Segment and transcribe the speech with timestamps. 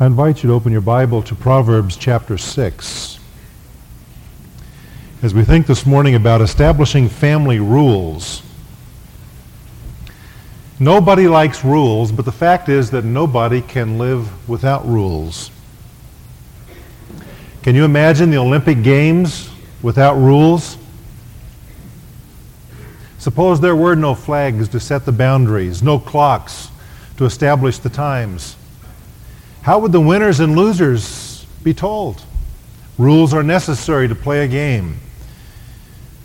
[0.00, 3.18] I invite you to open your Bible to Proverbs chapter 6.
[5.22, 8.44] As we think this morning about establishing family rules,
[10.78, 15.50] nobody likes rules, but the fact is that nobody can live without rules.
[17.64, 19.50] Can you imagine the Olympic Games
[19.82, 20.78] without rules?
[23.18, 26.70] Suppose there were no flags to set the boundaries, no clocks
[27.16, 28.54] to establish the times.
[29.62, 32.22] How would the winners and losers be told?
[32.96, 34.98] Rules are necessary to play a game,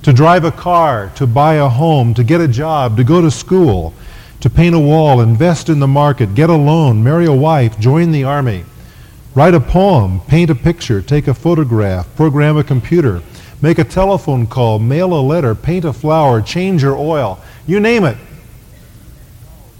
[0.01, 3.29] to drive a car, to buy a home, to get a job, to go to
[3.29, 3.93] school,
[4.39, 8.11] to paint a wall, invest in the market, get a loan, marry a wife, join
[8.11, 8.65] the army,
[9.35, 13.21] write a poem, paint a picture, take a photograph, program a computer,
[13.61, 18.03] make a telephone call, mail a letter, paint a flower, change your oil, you name
[18.03, 18.17] it.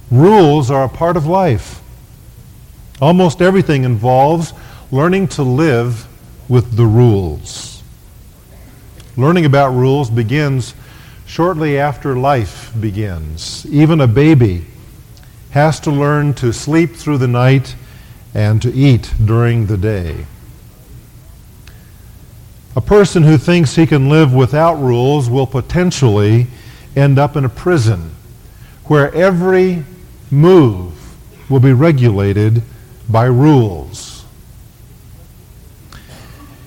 [0.10, 1.83] Rules are a part of life.
[3.04, 4.54] Almost everything involves
[4.90, 6.08] learning to live
[6.48, 7.84] with the rules.
[9.18, 10.74] Learning about rules begins
[11.26, 13.66] shortly after life begins.
[13.66, 14.64] Even a baby
[15.50, 17.76] has to learn to sleep through the night
[18.34, 20.26] and to eat during the day.
[22.74, 26.48] A person who thinks he can live without rules will potentially
[26.96, 28.12] end up in a prison
[28.86, 29.84] where every
[30.32, 30.94] move
[31.50, 32.64] will be regulated
[33.10, 34.26] by rules.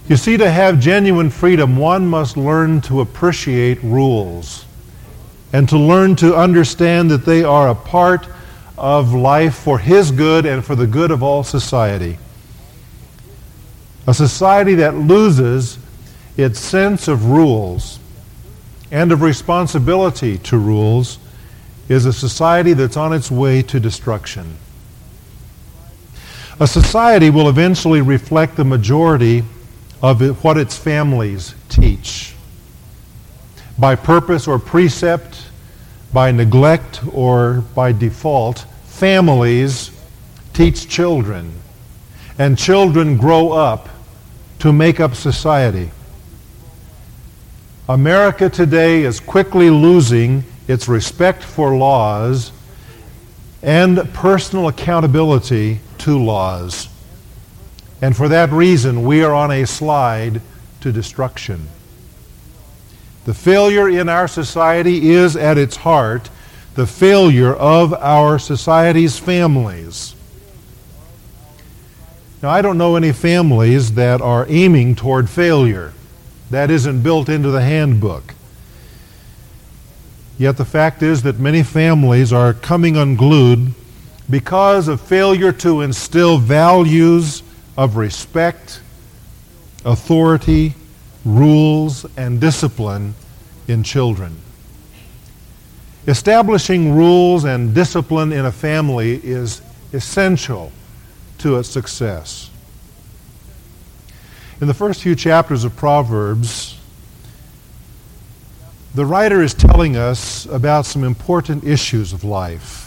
[0.09, 4.65] You see, to have genuine freedom, one must learn to appreciate rules
[5.53, 8.29] and to learn to understand that they are a part
[8.79, 12.19] of life for his good and for the good of all society.
[14.07, 15.79] A society that loses
[16.37, 17.99] its sense of rules
[18.93, 21.19] and of responsibility to rules
[21.89, 24.57] is a society that's on its way to destruction.
[26.59, 29.45] A society will eventually reflect the majority
[30.01, 32.35] of what its families teach.
[33.79, 35.51] By purpose or precept,
[36.15, 39.91] by neglect or by default, families
[40.55, 41.53] teach children,
[42.39, 43.91] and children grow up
[44.61, 45.91] to make up society.
[47.87, 52.51] America today is quickly losing its respect for laws
[53.63, 56.89] and personal accountability to laws.
[58.03, 60.41] And for that reason, we are on a slide
[60.81, 61.69] to destruction.
[63.25, 66.31] The failure in our society is at its heart
[66.75, 70.15] the failure of our society's families.
[72.43, 75.95] Now, I don't know any families that are aiming toward failure.
[76.51, 78.35] That isn't built into the handbook.
[80.39, 83.75] Yet the fact is that many families are coming unglued
[84.29, 87.43] because of failure to instill values
[87.77, 88.81] of respect,
[89.85, 90.75] authority,
[91.25, 93.15] rules, and discipline
[93.69, 94.37] in children.
[96.07, 99.61] Establishing rules and discipline in a family is
[99.93, 100.73] essential
[101.39, 102.51] to its success.
[104.61, 106.79] In the first few chapters of Proverbs,
[108.95, 112.86] the writer is telling us about some important issues of life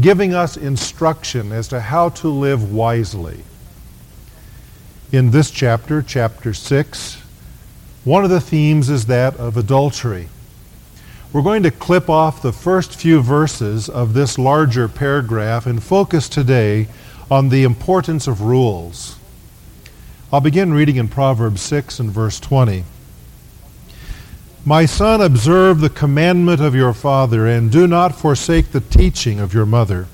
[0.00, 3.44] giving us instruction as to how to live wisely.
[5.12, 7.22] In this chapter, chapter 6,
[8.04, 10.28] one of the themes is that of adultery.
[11.32, 16.28] We're going to clip off the first few verses of this larger paragraph and focus
[16.28, 16.88] today
[17.30, 19.18] on the importance of rules.
[20.32, 22.84] I'll begin reading in Proverbs 6 and verse 20.
[24.66, 29.52] My son, observe the commandment of your father, and do not forsake the teaching of
[29.52, 30.06] your mother.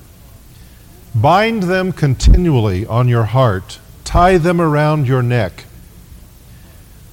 [1.15, 5.63] Bind them continually on your heart, tie them around your neck.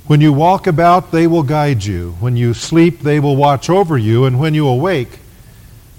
[0.09, 2.16] When you walk about, they will guide you.
[2.19, 4.25] When you sleep, they will watch over you.
[4.25, 5.20] And when you awake,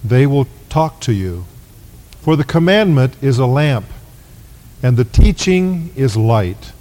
[0.03, 1.45] they will talk to you.
[2.19, 3.85] For the commandment is a lamp,
[4.83, 6.73] and the teaching is light,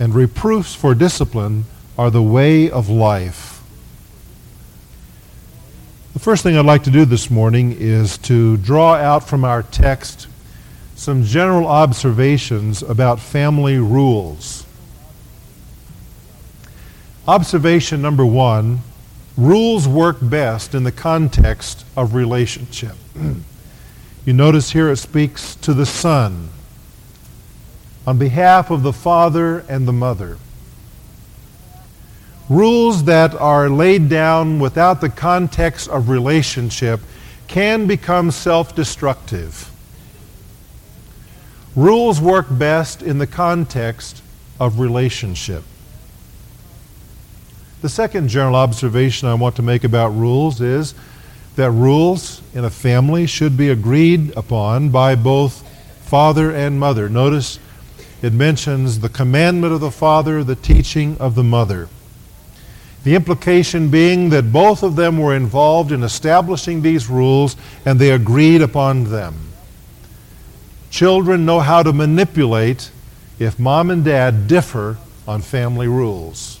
[0.00, 1.66] and reproofs for discipline
[1.96, 3.57] are the way of life.
[6.18, 9.62] The first thing I'd like to do this morning is to draw out from our
[9.62, 10.26] text
[10.96, 14.66] some general observations about family rules.
[17.28, 18.80] Observation number one
[19.36, 22.96] rules work best in the context of relationship.
[24.24, 26.48] you notice here it speaks to the son
[28.08, 30.36] on behalf of the father and the mother.
[32.48, 37.00] Rules that are laid down without the context of relationship
[37.46, 39.70] can become self destructive.
[41.76, 44.22] Rules work best in the context
[44.58, 45.62] of relationship.
[47.82, 50.94] The second general observation I want to make about rules is
[51.56, 55.62] that rules in a family should be agreed upon by both
[56.00, 57.08] father and mother.
[57.08, 57.60] Notice
[58.22, 61.88] it mentions the commandment of the father, the teaching of the mother.
[63.04, 68.10] The implication being that both of them were involved in establishing these rules and they
[68.10, 69.34] agreed upon them.
[70.90, 72.90] Children know how to manipulate
[73.38, 74.96] if mom and dad differ
[75.26, 76.60] on family rules.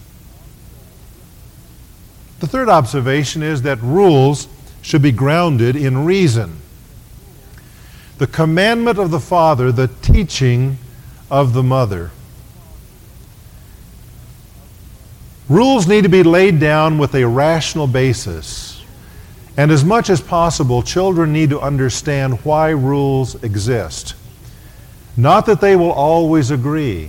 [2.40, 4.46] The third observation is that rules
[4.80, 6.60] should be grounded in reason.
[8.18, 10.78] The commandment of the father, the teaching
[11.30, 12.10] of the mother.
[15.48, 18.84] Rules need to be laid down with a rational basis.
[19.56, 24.14] And as much as possible, children need to understand why rules exist.
[25.16, 27.08] Not that they will always agree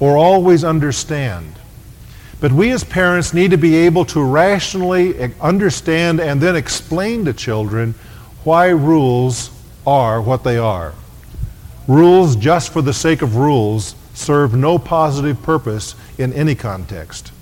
[0.00, 1.52] or always understand.
[2.40, 7.32] But we as parents need to be able to rationally understand and then explain to
[7.32, 7.94] children
[8.44, 9.50] why rules
[9.86, 10.94] are what they are.
[11.86, 17.32] Rules just for the sake of rules serve no positive purpose in any context.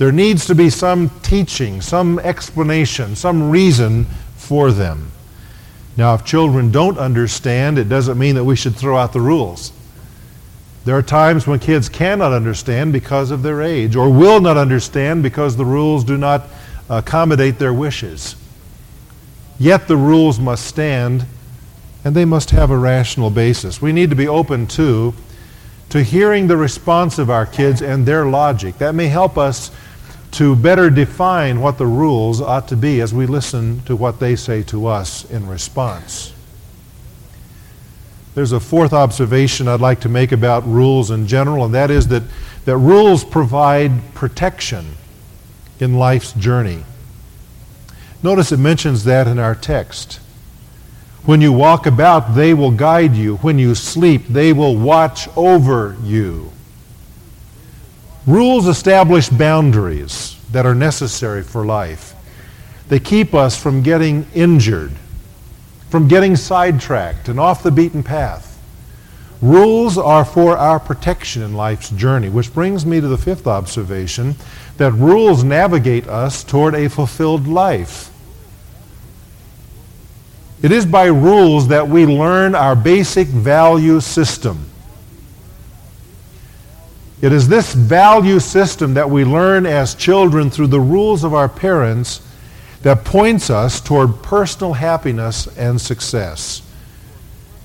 [0.00, 5.10] There needs to be some teaching, some explanation, some reason for them.
[5.94, 9.72] Now, if children don't understand, it doesn't mean that we should throw out the rules.
[10.86, 15.22] There are times when kids cannot understand because of their age, or will not understand
[15.22, 16.44] because the rules do not
[16.88, 18.36] accommodate their wishes.
[19.58, 21.26] Yet the rules must stand
[22.04, 23.82] and they must have a rational basis.
[23.82, 25.12] We need to be open to
[25.90, 28.78] to hearing the response of our kids and their logic.
[28.78, 29.70] That may help us
[30.32, 34.36] to better define what the rules ought to be as we listen to what they
[34.36, 36.32] say to us in response.
[38.34, 42.08] There's a fourth observation I'd like to make about rules in general, and that is
[42.08, 42.22] that,
[42.64, 44.94] that rules provide protection
[45.80, 46.84] in life's journey.
[48.22, 50.20] Notice it mentions that in our text.
[51.24, 53.36] When you walk about, they will guide you.
[53.38, 56.52] When you sleep, they will watch over you.
[58.30, 62.14] Rules establish boundaries that are necessary for life.
[62.88, 64.92] They keep us from getting injured,
[65.88, 68.56] from getting sidetracked and off the beaten path.
[69.42, 74.36] Rules are for our protection in life's journey, which brings me to the fifth observation
[74.76, 78.12] that rules navigate us toward a fulfilled life.
[80.62, 84.69] It is by rules that we learn our basic value system.
[87.22, 91.48] It is this value system that we learn as children through the rules of our
[91.48, 92.22] parents
[92.82, 96.62] that points us toward personal happiness and success.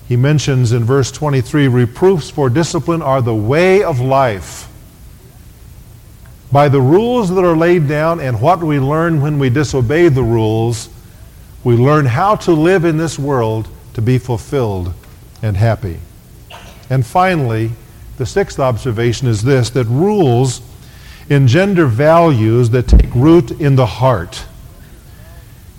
[0.10, 4.70] He mentions in verse 23 reproofs for discipline are the way of life.
[6.52, 10.24] By the rules that are laid down and what we learn when we disobey the
[10.24, 10.90] rules,
[11.64, 14.94] we learn how to live in this world to be fulfilled
[15.42, 16.00] and happy.
[16.90, 17.72] And finally,
[18.18, 20.62] the sixth observation is this that rules
[21.30, 24.46] engender values that take root in the heart.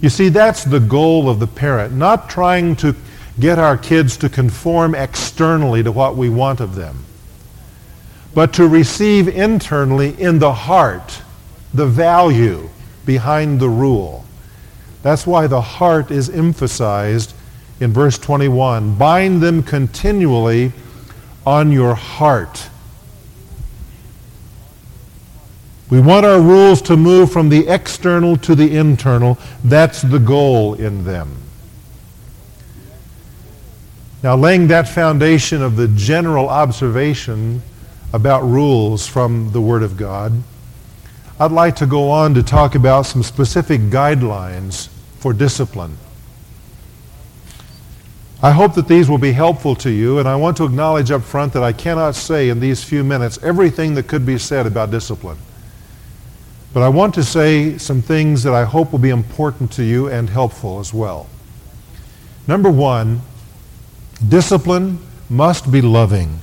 [0.01, 2.95] You see, that's the goal of the parent, not trying to
[3.41, 7.05] get our kids to conform externally to what we want of them,
[8.35, 11.23] but to receive internally in the heart
[11.73, 12.69] the value
[13.05, 14.25] behind the rule.
[15.03, 17.33] That's why the heart is emphasized
[17.81, 18.97] in verse 21.
[18.97, 20.73] Bind them continually
[21.47, 22.69] on your heart.
[25.89, 29.39] We want our rules to move from the external to the internal.
[29.63, 31.37] That's the goal in them.
[34.23, 37.63] Now, laying that foundation of the general observation
[38.13, 40.33] about rules from the Word of God,
[41.39, 44.89] I'd like to go on to talk about some specific guidelines
[45.19, 45.97] for discipline.
[48.47, 51.25] I hope that these will be helpful to you, and I want to acknowledge up
[51.25, 54.93] front that I cannot say in these few minutes everything that could be said about
[54.93, 55.39] discipline.
[56.73, 60.07] But I want to say some things that I hope will be important to you
[60.07, 61.27] and helpful as well.
[62.47, 63.21] Number one,
[64.29, 66.39] discipline must be loving.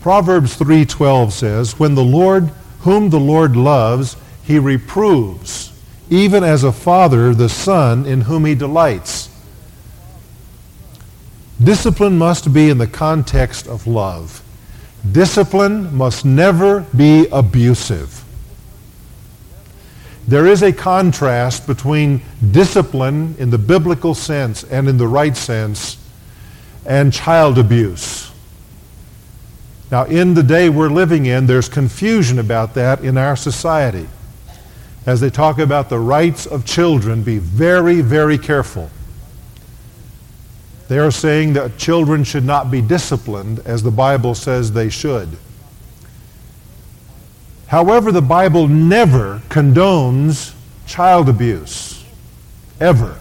[0.00, 2.50] Proverbs 3:12 says, "When the Lord
[2.80, 5.70] whom the Lord loves, he reproves
[6.08, 9.29] even as a father the son in whom he delights.
[11.62, 14.42] Discipline must be in the context of love.
[15.12, 18.24] Discipline must never be abusive.
[20.26, 25.96] There is a contrast between discipline in the biblical sense and in the right sense
[26.86, 28.30] and child abuse.
[29.90, 34.08] Now, in the day we're living in, there's confusion about that in our society.
[35.04, 38.90] As they talk about the rights of children, be very, very careful.
[40.90, 45.28] They are saying that children should not be disciplined as the Bible says they should.
[47.68, 50.52] However, the Bible never condones
[50.88, 52.04] child abuse,
[52.80, 53.20] ever.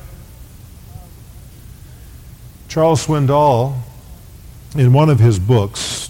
[2.70, 3.76] Charles Swindoll,
[4.76, 6.10] in one of his books,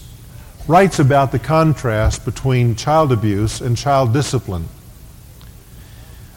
[0.65, 4.69] writes about the contrast between child abuse and child discipline.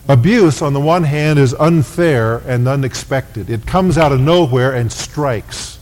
[0.09, 3.49] Abuse, on the one hand, is unfair and unexpected.
[3.49, 5.79] It comes out of nowhere and strikes.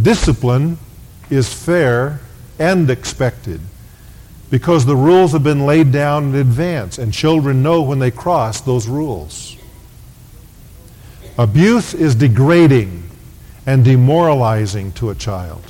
[0.00, 0.78] Discipline
[1.30, 2.20] is fair
[2.58, 3.60] and expected
[4.50, 8.60] because the rules have been laid down in advance and children know when they cross
[8.60, 9.56] those rules.
[11.38, 13.08] Abuse is degrading
[13.64, 15.64] and demoralizing to a child.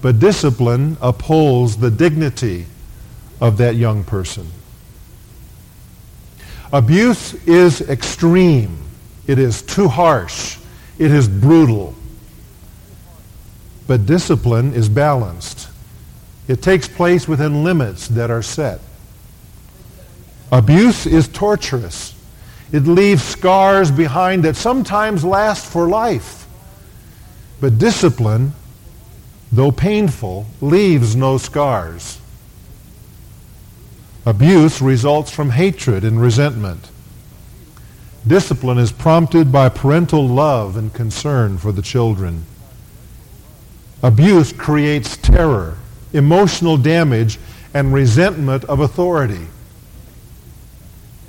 [0.00, 2.66] But discipline upholds the dignity
[3.40, 4.50] of that young person.
[6.72, 8.78] Abuse is extreme.
[9.26, 10.58] It is too harsh.
[10.98, 11.94] It is brutal.
[13.86, 15.68] But discipline is balanced.
[16.46, 18.80] It takes place within limits that are set.
[20.52, 22.14] Abuse is torturous.
[22.72, 26.46] It leaves scars behind that sometimes last for life.
[27.60, 28.52] But discipline,
[29.50, 32.19] though painful, leaves no scars.
[34.30, 36.90] Abuse results from hatred and resentment.
[38.26, 42.44] Discipline is prompted by parental love and concern for the children.
[44.02, 45.76] Abuse creates terror
[46.12, 47.38] emotional damage,
[47.72, 49.46] and resentment of authority.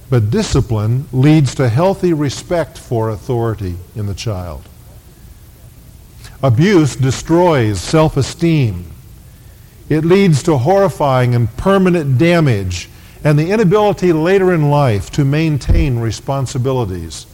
[0.10, 4.68] But discipline leads to healthy respect for authority in the child.
[6.44, 8.92] Abuse destroys self-esteem.
[9.92, 12.88] It leads to horrifying and permanent damage
[13.26, 17.26] and the inability later in life to maintain responsibilities.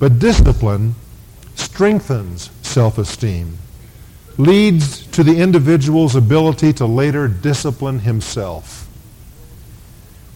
[0.00, 0.96] But discipline
[1.54, 3.58] strengthens self-esteem
[4.38, 8.88] leads to the individual's ability to later discipline himself.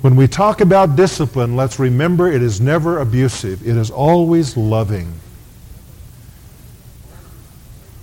[0.00, 3.66] When we talk about discipline, let's remember it is never abusive.
[3.66, 5.12] It is always loving.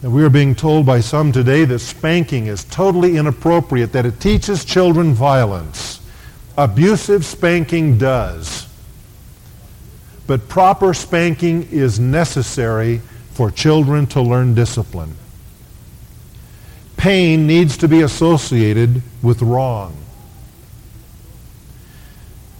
[0.05, 4.19] And we are being told by some today that spanking is totally inappropriate, that it
[4.19, 5.99] teaches children violence.
[6.55, 8.67] Abusive spanking does.
[10.27, 13.01] But proper spanking is necessary
[13.33, 15.15] for children to learn discipline
[17.05, 19.95] pain needs to be associated with wrong.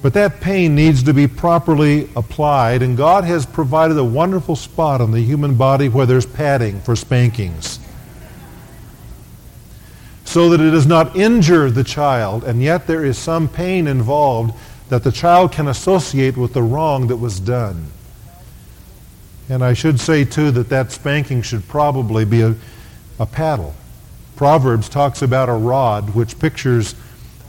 [0.06, 5.02] But that pain needs to be properly applied, and God has provided a wonderful spot
[5.02, 7.80] on the human body where there's padding for spankings.
[10.24, 14.54] So that it does not injure the child, and yet there is some pain involved
[14.90, 17.88] that the child can associate with the wrong that was done.
[19.50, 22.54] And I should say, too, that that spanking should probably be a,
[23.18, 23.74] a paddle.
[24.36, 26.94] Proverbs talks about a rod, which pictures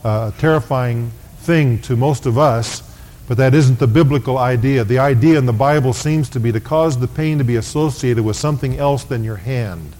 [0.06, 1.12] uh, a terrifying
[1.46, 2.82] thing to most of us,
[3.28, 4.84] but that isn't the biblical idea.
[4.84, 8.24] The idea in the Bible seems to be to cause the pain to be associated
[8.24, 9.94] with something else than your hand.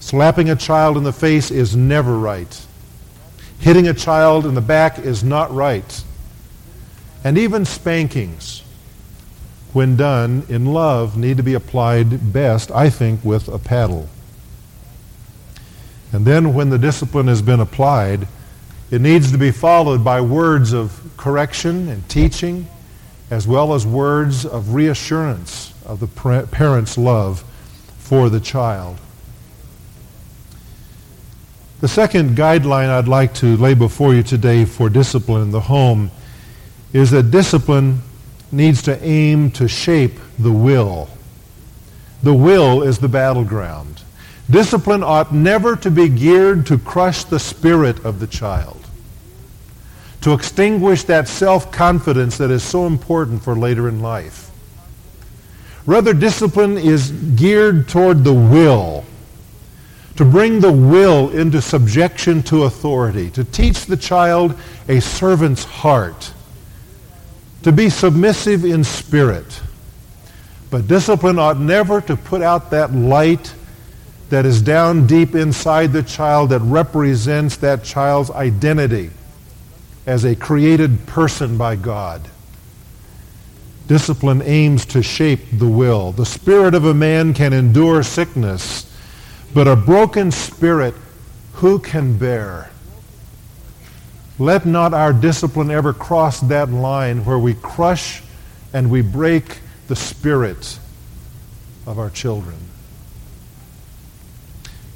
[0.00, 2.66] Slapping a child in the face is never right.
[3.60, 6.04] Hitting a child in the back is not right.
[7.22, 8.64] And even spankings,
[9.72, 14.08] when done in love, need to be applied best, I think, with a paddle.
[16.12, 18.26] And then when the discipline has been applied,
[18.92, 22.68] it needs to be followed by words of correction and teaching,
[23.30, 26.06] as well as words of reassurance of the
[26.52, 27.42] parent's love
[27.98, 28.98] for the child.
[31.80, 36.10] The second guideline I'd like to lay before you today for discipline in the home
[36.92, 38.02] is that discipline
[38.52, 41.08] needs to aim to shape the will.
[42.22, 44.02] The will is the battleground.
[44.50, 48.81] Discipline ought never to be geared to crush the spirit of the child,
[50.22, 54.50] to extinguish that self-confidence that is so important for later in life.
[55.84, 59.04] Rather, discipline is geared toward the will,
[60.14, 64.56] to bring the will into subjection to authority, to teach the child
[64.88, 66.32] a servant's heart,
[67.62, 69.60] to be submissive in spirit.
[70.70, 73.52] But discipline ought never to put out that light
[74.30, 79.10] that is down deep inside the child that represents that child's identity
[80.06, 82.28] as a created person by God.
[83.86, 86.12] Discipline aims to shape the will.
[86.12, 88.90] The spirit of a man can endure sickness,
[89.54, 90.94] but a broken spirit
[91.54, 92.70] who can bear?
[94.38, 98.22] Let not our discipline ever cross that line where we crush
[98.72, 100.78] and we break the spirit
[101.86, 102.56] of our children.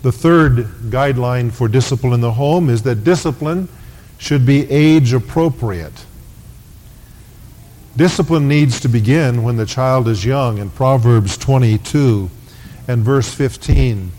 [0.02, 0.56] The third
[0.90, 3.68] guideline for discipline in the home is that discipline
[4.18, 6.04] should be age appropriate.
[7.96, 10.58] Discipline needs to begin when the child is young.
[10.58, 12.28] In Proverbs 22
[12.88, 14.12] and verse 15,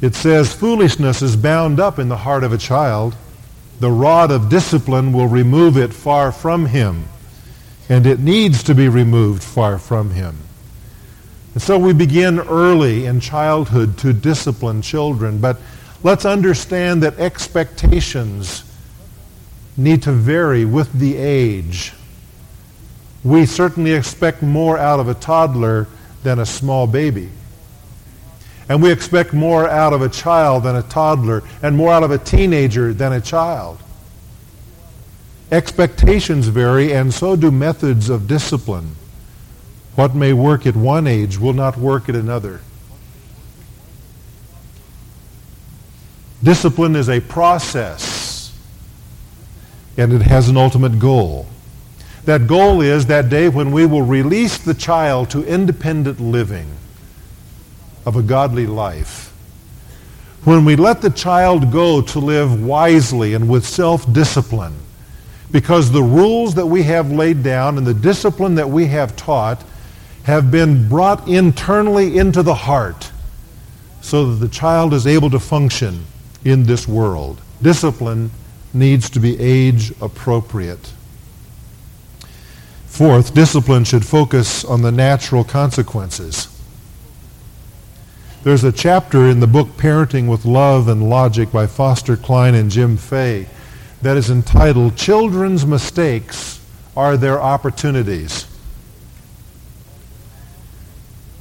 [0.00, 3.14] it says, Foolishness is bound up in the heart of a child.
[3.80, 7.04] The rod of discipline will remove it far from him,
[7.88, 10.36] and it needs to be removed far from him.
[11.52, 15.58] And so we begin early in childhood to discipline children, but
[16.02, 18.64] let's understand that expectations
[19.76, 21.92] need to vary with the age.
[23.24, 25.86] We certainly expect more out of a toddler
[26.22, 27.30] than a small baby.
[28.68, 32.12] And we expect more out of a child than a toddler, and more out of
[32.12, 33.78] a teenager than a child.
[35.50, 38.94] Expectations vary, and so do methods of discipline.
[39.96, 42.60] What may work at one age will not work at another.
[46.42, 48.56] Discipline is a process,
[49.98, 51.46] and it has an ultimate goal.
[52.24, 56.66] That goal is that day when we will release the child to independent living
[58.06, 59.26] of a godly life.
[60.44, 64.74] When we let the child go to live wisely and with self-discipline,
[65.50, 69.62] because the rules that we have laid down and the discipline that we have taught
[70.22, 73.10] have been brought internally into the heart
[74.00, 76.06] so that the child is able to function
[76.44, 77.40] in this world.
[77.62, 78.30] Discipline
[78.72, 80.92] needs to be age appropriate.
[82.86, 86.48] Fourth, discipline should focus on the natural consequences.
[88.42, 92.70] There's a chapter in the book Parenting with Love and Logic by Foster Cline and
[92.70, 93.46] Jim Fay
[94.02, 96.60] that is entitled Children's Mistakes
[96.96, 98.49] Are Their Opportunities.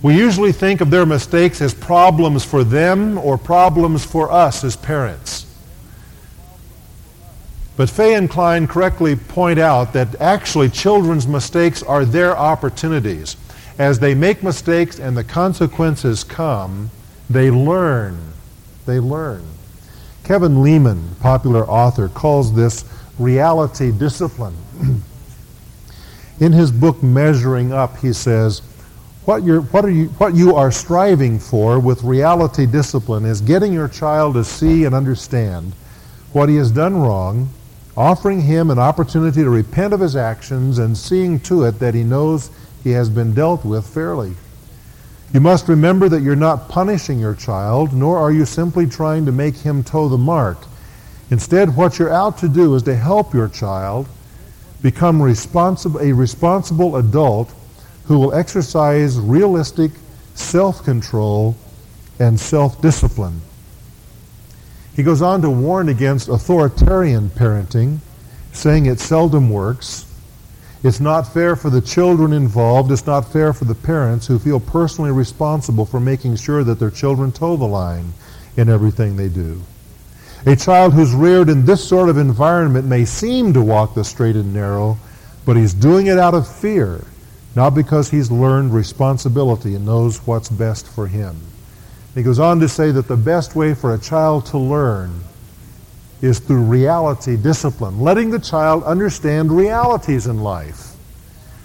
[0.01, 4.77] We usually think of their mistakes as problems for them or problems for us as
[4.77, 5.45] parents.
[7.75, 13.35] But Fay and Cline correctly point out that actually children's mistakes are their opportunities.
[13.77, 16.91] As they make mistakes and the consequences come,
[17.29, 18.17] they learn.
[18.85, 19.45] They learn.
[20.23, 22.83] Kevin Leman, popular author, calls this
[23.17, 24.55] reality discipline.
[26.39, 28.61] In his book Measuring Up, he says,
[29.25, 33.73] what, you're, what, are you, what you are striving for with reality discipline is getting
[33.73, 35.73] your child to see and understand
[36.33, 37.49] what he has done wrong,
[37.97, 42.03] offering him an opportunity to repent of his actions, and seeing to it that he
[42.03, 42.49] knows
[42.83, 44.33] he has been dealt with fairly.
[45.33, 49.31] You must remember that you're not punishing your child, nor are you simply trying to
[49.31, 50.57] make him toe the mark.
[51.29, 54.07] Instead, what you're out to do is to help your child
[54.81, 57.53] become responsible, a responsible adult
[58.09, 59.91] who will exercise realistic
[60.33, 61.55] self-control
[62.17, 63.39] and self-discipline.
[64.95, 67.99] He goes on to warn against authoritarian parenting,
[68.51, 70.11] saying it seldom works.
[70.83, 72.91] It's not fair for the children involved.
[72.91, 76.89] It's not fair for the parents who feel personally responsible for making sure that their
[76.89, 78.11] children toe the line
[78.57, 79.61] in everything they do.
[80.47, 84.35] A child who's reared in this sort of environment may seem to walk the straight
[84.35, 84.97] and narrow,
[85.45, 87.05] but he's doing it out of fear
[87.55, 91.35] not because he's learned responsibility and knows what's best for him.
[92.15, 95.21] He goes on to say that the best way for a child to learn
[96.21, 100.95] is through reality discipline, letting the child understand realities in life,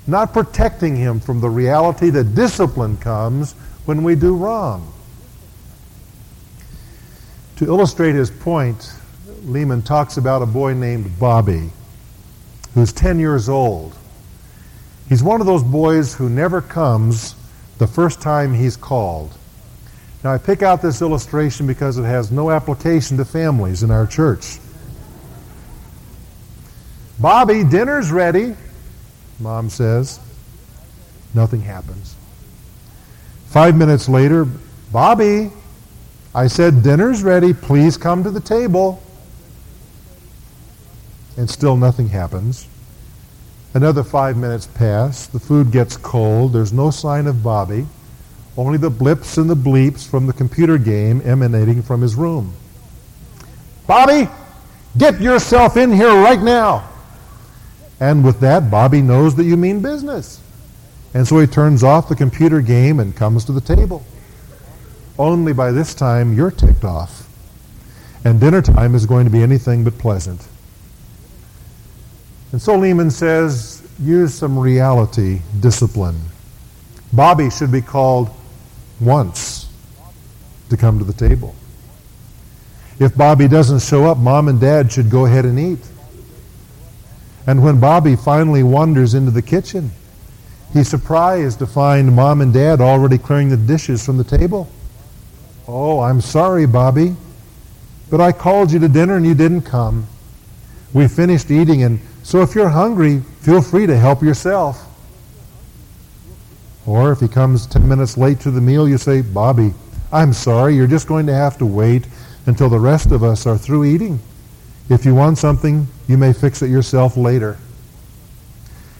[0.06, 3.52] not protecting him from the reality that discipline comes
[3.84, 4.92] when we do wrong.
[7.56, 8.92] To illustrate his point,
[9.44, 11.70] Leman talks about a boy named Bobby,
[12.74, 13.96] who's 10 years old.
[15.08, 17.34] He's one of those boys who never comes
[17.78, 19.36] the first time he's called.
[20.22, 24.06] Now, I pick out this illustration because it has no application to families in our
[24.06, 24.58] church.
[27.20, 28.56] Bobby, dinner's ready,
[29.38, 30.18] mom says.
[31.34, 32.16] Nothing happens.
[33.46, 34.46] Five minutes later,
[34.90, 35.50] Bobby,
[36.34, 37.52] I said, dinner's ready.
[37.52, 39.02] Please come to the table.
[41.36, 42.66] And still nothing happens.
[43.74, 45.26] Another five minutes pass.
[45.26, 46.52] The food gets cold.
[46.52, 47.86] There's no sign of Bobby.
[48.56, 52.54] Only the blips and the bleeps from the computer game emanating from his room.
[53.88, 54.28] Bobby,
[54.96, 56.88] get yourself in here right now.
[57.98, 60.40] And with that, Bobby knows that you mean business.
[61.12, 64.04] And so he turns off the computer game and comes to the table.
[65.18, 67.28] Only by this time, you're ticked off.
[68.24, 70.46] And dinner time is going to be anything but pleasant.
[72.54, 76.20] And so Leman says, use some reality discipline.
[77.12, 78.30] Bobby should be called
[79.00, 79.68] once
[80.70, 81.56] to come to the table.
[83.00, 85.84] If Bobby doesn't show up, mom and dad should go ahead and eat.
[87.48, 89.90] And when Bobby finally wanders into the kitchen,
[90.72, 94.70] he's surprised to find mom and dad already clearing the dishes from the table.
[95.66, 97.16] Oh, I'm sorry, Bobby,
[98.12, 100.06] but I called you to dinner and you didn't come.
[100.92, 104.82] We finished eating, and so if you're hungry, feel free to help yourself.
[106.86, 109.74] Or if he comes 10 minutes late to the meal, you say, Bobby,
[110.10, 112.06] I'm sorry, you're just going to have to wait
[112.46, 114.18] until the rest of us are through eating.
[114.88, 117.58] If you want something, you may fix it yourself later.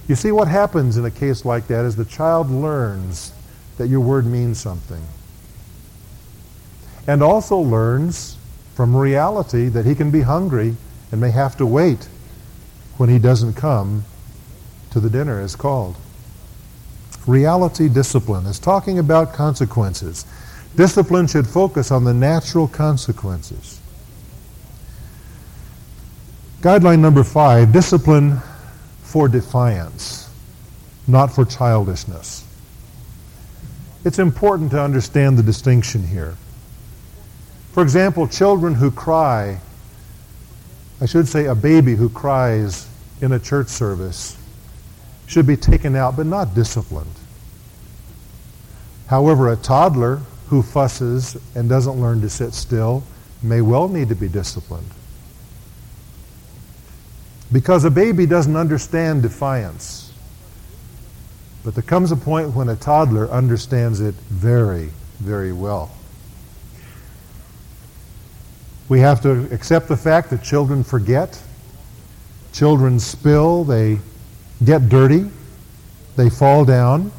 [0.07, 3.33] You see, what happens in a case like that is the child learns
[3.79, 5.03] that your word means something.
[7.07, 8.37] And also learns
[8.75, 10.77] from reality that he can be hungry
[11.11, 12.07] and may have to wait
[12.97, 14.05] when he doesn't come
[14.91, 15.97] to the dinner as called.
[17.27, 20.27] Reality discipline is talking about consequences.
[20.77, 23.81] Discipline should focus on the natural consequences.
[26.61, 28.41] Guideline number five, discipline
[29.03, 30.31] for defiance,
[31.07, 32.45] not for childishness.
[34.05, 36.37] It's important to understand the distinction here.
[37.73, 39.61] For example, children who cry,
[41.05, 42.89] I should say a baby who cries
[43.21, 44.39] in a church service,
[45.27, 47.15] should be taken out but not disciplined.
[49.09, 53.05] However, a toddler who fusses and doesn't learn to sit still
[53.43, 54.89] may well need to be disciplined.
[57.53, 60.11] Because a baby doesn't understand defiance.
[61.65, 64.89] But there comes a point when a toddler understands it very,
[65.19, 65.94] very well.
[68.89, 71.41] We have to accept the fact that children forget.
[72.53, 73.99] Children spill, they
[74.65, 75.29] get dirty,
[76.17, 77.11] they fall down.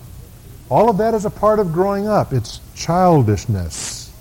[0.70, 2.34] All of that is a part of growing up.
[2.34, 4.12] It's childishness.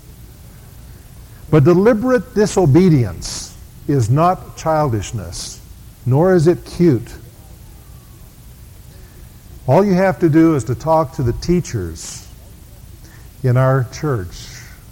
[1.49, 3.55] But deliberate disobedience
[3.87, 5.61] is not childishness,
[6.05, 7.13] nor is it cute.
[9.67, 12.27] All you have to do is to talk to the teachers
[13.43, 14.49] in our church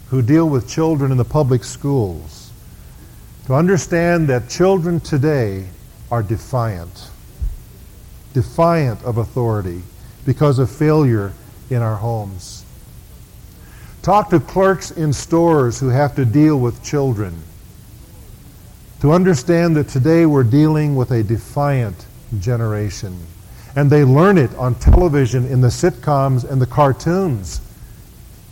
[0.10, 2.43] who deal with children in the public schools
[3.46, 5.68] to understand that children today
[6.12, 7.10] are defiant,
[8.34, 9.82] defiant of authority
[10.26, 11.34] because of failure
[11.70, 12.66] in our homes.
[14.02, 17.42] Talk to clerks in stores who have to deal with children
[19.04, 22.06] to understand that today we're dealing with a defiant
[22.40, 23.18] generation.
[23.76, 27.60] And they learn it on television in the sitcoms and the cartoons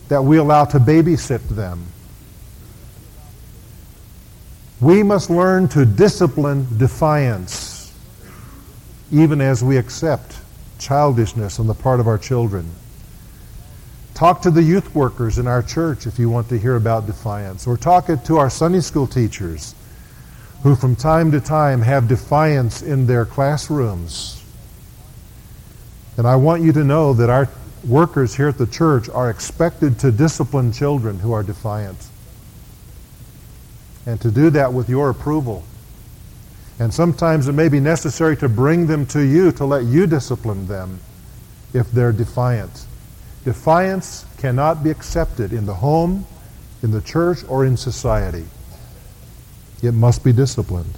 [0.09, 1.85] that we allow to babysit them.
[4.81, 7.93] We must learn to discipline defiance,
[9.11, 10.39] even as we accept
[10.79, 12.67] childishness on the part of our children.
[14.15, 17.67] Talk to the youth workers in our church if you want to hear about defiance.
[17.67, 19.75] Or talk it to our Sunday school teachers
[20.63, 24.43] who from time to time have defiance in their classrooms.
[26.17, 27.47] And I want you to know that our
[27.87, 31.97] workers here at the church are expected to discipline children who are defiant.
[34.05, 35.63] And to do that with your approval.
[36.79, 40.67] And sometimes it may be necessary to bring them to you to let you discipline
[40.67, 40.99] them
[41.73, 42.85] if they're defiant.
[43.45, 46.25] Defiance cannot be accepted in the home,
[46.81, 48.45] in the church, or in society.
[49.83, 50.97] It must be disciplined.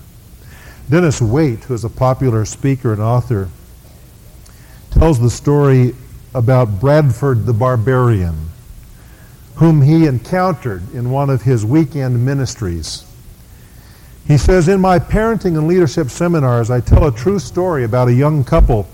[0.89, 3.49] Dennis Waitley, who is a popular speaker and author,
[4.91, 5.95] tells the story
[6.33, 8.49] about Bradford the Barbarian,
[9.55, 13.05] whom he encountered in one of his weekend ministries.
[14.27, 18.13] He says, In my parenting and leadership seminars, I tell a true story about a
[18.13, 18.87] young couple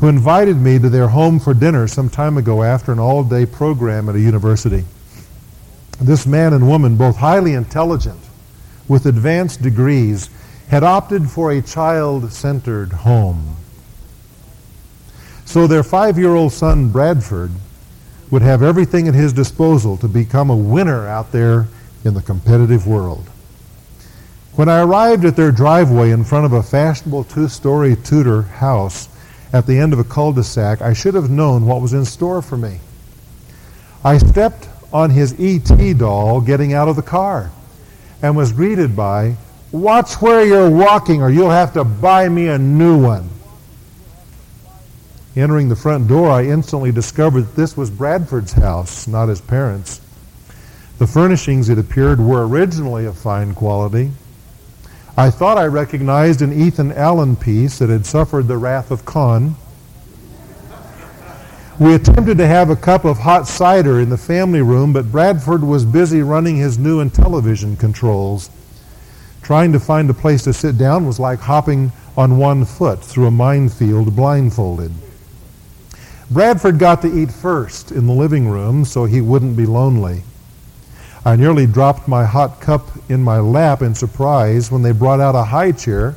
[0.00, 3.46] who invited me to their home for dinner some time ago after an all day
[3.46, 4.84] program at a university.
[6.00, 8.20] This man and woman, both highly intelligent,
[8.88, 10.28] with advanced degrees,
[10.68, 13.56] had opted for a child centered home.
[15.44, 17.52] So their five year old son, Bradford,
[18.34, 21.68] would have everything at his disposal to become a winner out there
[22.04, 23.24] in the competitive world.
[24.56, 29.08] When I arrived at their driveway in front of a fashionable two story Tudor house,
[29.52, 32.56] at the end of a cul-de-sac, I should have known what was in store for
[32.56, 32.80] me.
[34.02, 35.94] I stepped on his E.T.
[35.94, 37.52] doll getting out of the car
[38.20, 39.36] and was greeted by,
[39.70, 43.30] Watch where you're walking or you'll have to buy me a new one.
[45.36, 50.00] Entering the front door, I instantly discovered that this was Bradford's house, not his parents'.
[50.98, 54.12] The furnishings, it appeared, were originally of fine quality.
[55.16, 59.56] I thought I recognized an Ethan Allen piece that had suffered the wrath of Khan.
[61.80, 65.64] We attempted to have a cup of hot cider in the family room, but Bradford
[65.64, 68.50] was busy running his new and television controls.
[69.42, 73.26] Trying to find a place to sit down was like hopping on one foot through
[73.26, 74.92] a minefield blindfolded.
[76.30, 80.22] Bradford got to eat first in the living room so he wouldn't be lonely.
[81.24, 85.34] I nearly dropped my hot cup in my lap in surprise when they brought out
[85.34, 86.14] a high chair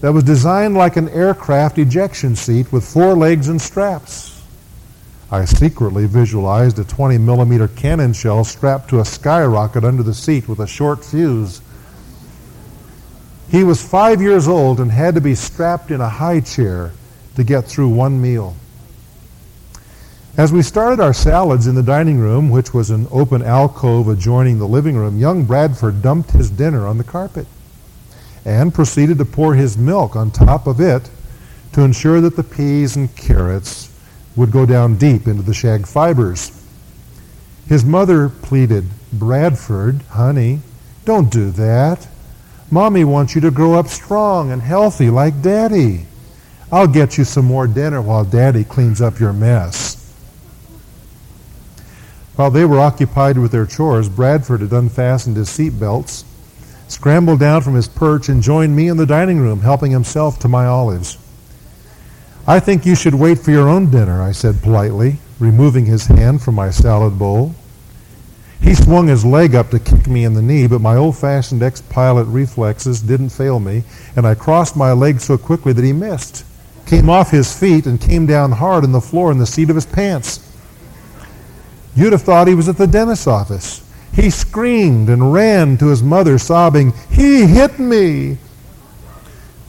[0.00, 4.42] that was designed like an aircraft ejection seat with four legs and straps.
[5.30, 10.48] I secretly visualized a 20 millimeter cannon shell strapped to a skyrocket under the seat
[10.48, 11.60] with a short fuse.
[13.48, 16.92] He was five years old and had to be strapped in a high chair
[17.36, 18.54] to get through one meal.
[20.36, 24.58] As we started our salads in the dining room, which was an open alcove adjoining
[24.58, 27.46] the living room, young Bradford dumped his dinner on the carpet
[28.44, 31.08] and proceeded to pour his milk on top of it
[31.72, 33.90] to ensure that the peas and carrots
[34.36, 36.52] would go down deep into the shag fibers.
[37.66, 40.60] His mother pleaded, Bradford, honey,
[41.06, 42.06] don't do that.
[42.70, 46.04] Mommy wants you to grow up strong and healthy like Daddy.
[46.70, 49.95] I'll get you some more dinner while Daddy cleans up your mess.
[52.36, 56.24] While they were occupied with their chores, Bradford had unfastened his seat belts,
[56.86, 60.48] scrambled down from his perch, and joined me in the dining room, helping himself to
[60.48, 61.16] my olives.
[62.46, 66.42] I think you should wait for your own dinner, I said politely, removing his hand
[66.42, 67.54] from my salad bowl.
[68.60, 72.24] He swung his leg up to kick me in the knee, but my old-fashioned ex-pilot
[72.24, 76.44] reflexes didn't fail me, and I crossed my legs so quickly that he missed,
[76.84, 79.76] came off his feet, and came down hard on the floor in the seat of
[79.76, 80.45] his pants.
[81.96, 83.82] You'd have thought he was at the dentist's office.
[84.12, 88.36] He screamed and ran to his mother, sobbing, He hit me!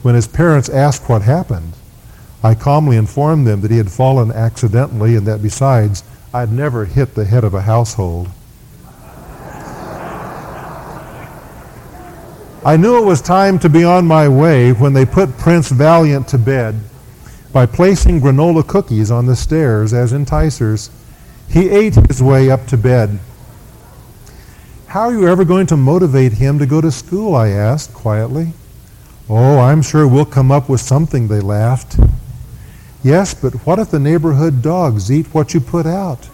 [0.02, 1.72] When his parents asked what happened,
[2.42, 7.14] I calmly informed them that he had fallen accidentally and that besides, I'd never hit
[7.14, 8.28] the head of a household.
[12.64, 16.28] I knew it was time to be on my way when they put Prince Valiant
[16.28, 16.78] to bed
[17.52, 20.90] by placing granola cookies on the stairs as enticers.
[21.50, 23.18] He ate his way up to bed.
[24.88, 27.34] How are you ever going to motivate him to go to school?
[27.34, 28.52] I asked quietly.
[29.28, 31.98] Oh, I'm sure we'll come up with something, they laughed.
[33.02, 36.28] Yes, but what if the neighborhood dogs eat what you put out?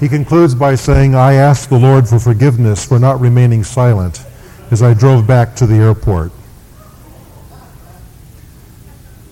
[0.00, 4.24] He concludes by saying, I ask the Lord for forgiveness for not remaining silent
[4.70, 6.32] as I drove back to the airport.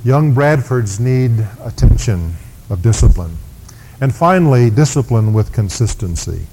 [0.04, 2.34] Young Bradfords need attention
[2.68, 3.38] of discipline.
[4.02, 6.46] And finally, discipline with consistency.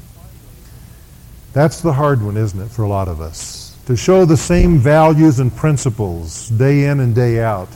[1.51, 3.77] That's the hard one, isn't it, for a lot of us?
[3.87, 7.67] To show the same values and principles day in and day out,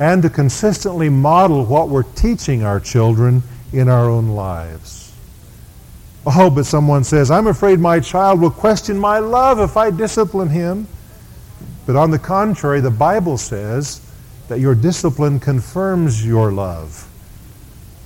[0.00, 5.14] and to consistently model what we're teaching our children in our own lives.
[6.26, 10.48] Oh, but someone says, I'm afraid my child will question my love if I discipline
[10.48, 10.88] him.
[11.86, 14.00] But on the contrary, the Bible says
[14.48, 17.08] that your discipline confirms your love.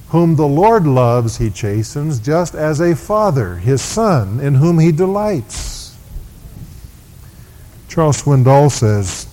[0.09, 4.91] Whom the Lord loves, he chastens, just as a father his son, in whom he
[4.91, 5.97] delights.
[7.89, 9.27] Charles Swindoll says,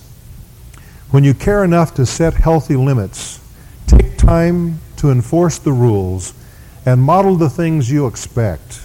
[1.10, 3.40] When you care enough to set healthy limits,
[3.86, 6.34] take time to enforce the rules,
[6.84, 8.80] and model the things you expect.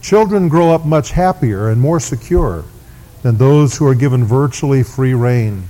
[0.00, 2.64] Children grow up much happier and more secure
[3.22, 5.64] than those who are given virtually free rein.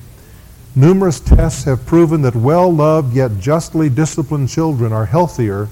[0.79, 5.67] Numerous tests have proven that well-loved yet justly disciplined children are healthier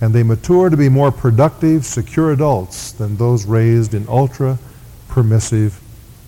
[0.00, 5.78] and they mature to be more productive, secure adults than those raised in ultra-permissive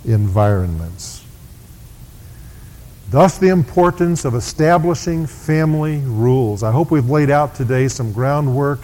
[0.05, 1.25] environments.
[3.09, 6.63] Thus the importance of establishing family rules.
[6.63, 8.81] I hope we've laid out today some groundwork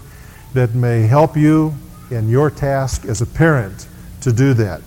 [0.55, 1.75] that may help you
[2.11, 3.89] in your task as a parent
[4.23, 4.81] to do that.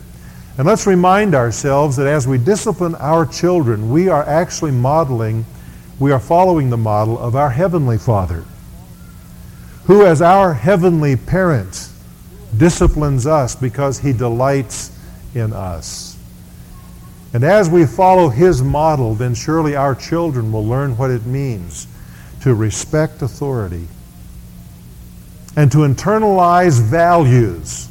[0.57, 5.45] And let's remind ourselves that as we discipline our children, we are actually modeling,
[5.99, 8.43] we are following the model of our Heavenly Father,
[9.85, 11.89] who, as our heavenly parent,
[12.57, 14.91] disciplines us because he delights
[15.33, 16.17] in us.
[17.33, 21.87] And as we follow his model, then surely our children will learn what it means
[22.41, 23.87] to respect authority
[25.55, 27.87] and to internalize values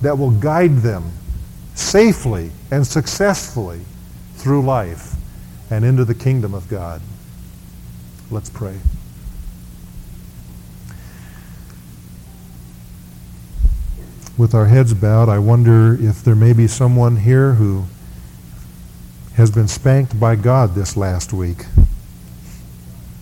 [0.00, 1.12] that will guide them
[1.74, 3.80] safely and successfully
[4.34, 5.14] through life
[5.70, 7.00] and into the kingdom of God.
[8.30, 8.78] Let's pray.
[14.38, 17.84] With our heads bowed, I wonder if there may be someone here who
[19.34, 21.66] has been spanked by God this last week.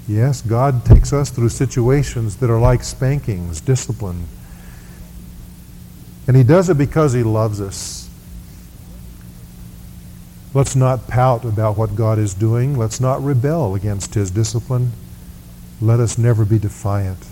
[0.08, 4.26] Yes, God takes us through situations that are like spankings, discipline.
[6.26, 7.99] And He does it because He loves us.
[10.52, 12.76] Let's not pout about what God is doing.
[12.76, 14.92] Let's not rebel against His discipline.
[15.80, 17.24] Let us never be defiant,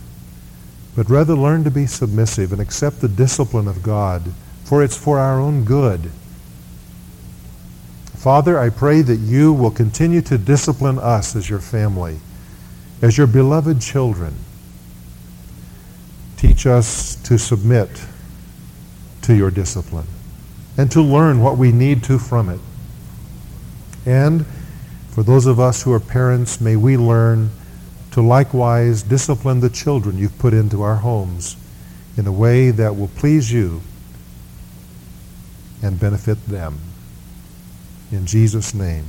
[0.95, 4.33] but rather learn to be submissive and accept the discipline of God,
[4.65, 6.11] for it's for our own good.
[8.17, 12.19] Father, I pray that you will continue to discipline us as your family,
[13.03, 14.35] as your beloved children.
[16.37, 17.91] Teach us to submit
[19.23, 20.07] to your discipline
[20.77, 22.61] and to learn what we need to from it.
[24.09, 24.47] And
[25.11, 27.51] for those of us who are parents, may we learn
[28.13, 31.59] to likewise discipline the children you've put into our homes
[32.17, 33.83] in a way that will please you
[35.83, 36.79] and benefit them.
[38.11, 39.05] In Jesus' name.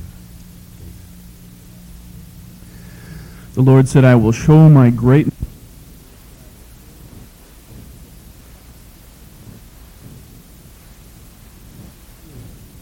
[3.54, 5.29] The Lord said, I will show my great